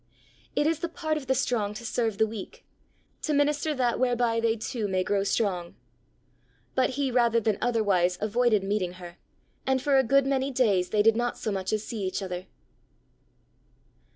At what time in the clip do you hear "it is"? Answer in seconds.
0.55-0.79